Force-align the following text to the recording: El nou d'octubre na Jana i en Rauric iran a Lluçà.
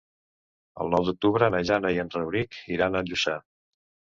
El 0.85 0.89
nou 0.95 1.05
d'octubre 1.09 1.49
na 1.55 1.61
Jana 1.71 1.91
i 1.99 2.01
en 2.05 2.09
Rauric 2.17 2.59
iran 2.79 2.99
a 2.99 3.05
Lluçà. 3.11 3.37